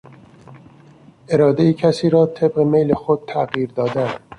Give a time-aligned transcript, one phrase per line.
[1.29, 4.13] ارادهی کسی را طبق میل خود تغییر دادن